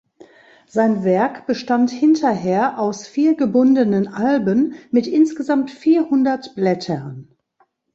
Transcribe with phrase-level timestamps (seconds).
[0.65, 7.27] Sein Werk bestand hinterher aus vier gebundenen Alben mit insgesamt vierhundert Blättern.